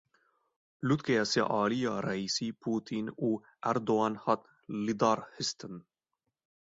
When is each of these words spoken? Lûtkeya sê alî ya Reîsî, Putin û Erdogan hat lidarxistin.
Lûtkeya 0.87 1.23
sê 1.31 1.41
alî 1.61 1.79
ya 1.85 1.95
Reîsî, 2.07 2.47
Putin 2.63 3.05
û 3.27 3.29
Erdogan 3.71 4.13
hat 4.25 4.41
lidarxistin. 4.85 5.75